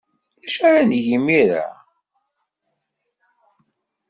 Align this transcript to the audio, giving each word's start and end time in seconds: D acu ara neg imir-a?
D 0.41 0.43
acu 0.45 0.61
ara 0.67 0.81
neg 0.91 1.05
imir-a? 1.15 1.67